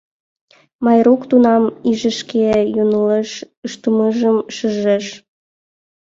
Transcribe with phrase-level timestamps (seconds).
[0.83, 3.29] Майрук тунам иже шке «йоҥылыш»
[3.65, 5.05] ыштымыжым шижеш.